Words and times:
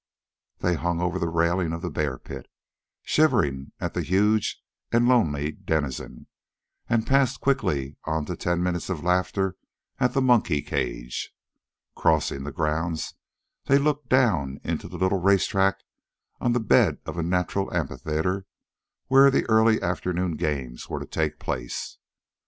They 0.61 0.73
hung 0.73 0.99
over 0.99 1.19
the 1.19 1.29
railing 1.29 1.73
of 1.73 1.83
the 1.83 1.91
bear 1.91 2.17
pit, 2.17 2.47
shivering 3.03 3.71
at 3.79 3.93
the 3.93 4.01
huge 4.01 4.59
and 4.91 5.07
lonely 5.07 5.51
denizen, 5.51 6.25
and 6.89 7.05
passed 7.05 7.39
quickly 7.39 7.97
on 8.05 8.25
to 8.25 8.35
ten 8.35 8.63
minutes 8.63 8.89
of 8.89 9.03
laughter 9.03 9.57
at 9.99 10.13
the 10.13 10.19
monkey 10.23 10.63
cage. 10.63 11.35
Crossing 11.95 12.45
the 12.45 12.51
grounds, 12.51 13.13
they 13.65 13.77
looked 13.77 14.09
down 14.09 14.59
into 14.63 14.87
the 14.87 14.97
little 14.97 15.21
race 15.21 15.45
track 15.45 15.83
on 16.39 16.53
the 16.53 16.59
bed 16.59 16.97
of 17.05 17.15
a 17.15 17.21
natural 17.21 17.71
amphitheater 17.71 18.47
where 19.05 19.29
the 19.29 19.45
early 19.49 19.79
afternoon 19.83 20.35
games 20.35 20.89
were 20.89 20.99
to 20.99 21.05
take 21.05 21.37
place. 21.37 21.99